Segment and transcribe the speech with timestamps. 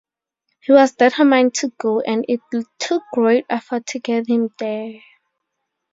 [0.61, 2.39] He was determined to go, and it
[2.79, 4.95] took great effort to get him there.